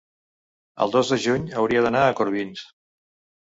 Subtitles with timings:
[0.85, 2.65] el dos de juny hauria d'anar a Corbins.